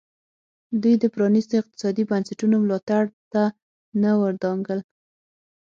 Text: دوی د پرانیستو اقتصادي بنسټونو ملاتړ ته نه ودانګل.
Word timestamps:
دوی 0.81 0.95
د 0.99 1.05
پرانیستو 1.13 1.53
اقتصادي 1.61 2.03
بنسټونو 2.11 2.55
ملاتړ 2.63 3.03
ته 3.33 3.43
نه 4.01 4.11
ودانګل. 4.21 4.79